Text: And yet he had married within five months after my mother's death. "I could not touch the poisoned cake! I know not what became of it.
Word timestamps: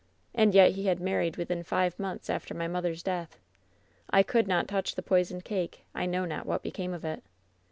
And 0.33 0.55
yet 0.55 0.71
he 0.71 0.87
had 0.87 0.99
married 0.99 1.37
within 1.37 1.61
five 1.61 1.99
months 1.99 2.27
after 2.27 2.55
my 2.55 2.67
mother's 2.67 3.03
death. 3.03 3.37
"I 4.09 4.23
could 4.23 4.47
not 4.47 4.67
touch 4.67 4.95
the 4.95 5.03
poisoned 5.03 5.45
cake! 5.45 5.85
I 5.93 6.07
know 6.07 6.25
not 6.25 6.47
what 6.47 6.63
became 6.63 6.95
of 6.95 7.05
it. 7.05 7.21